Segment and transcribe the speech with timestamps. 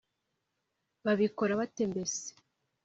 [1.05, 2.25] babikora bate mbese?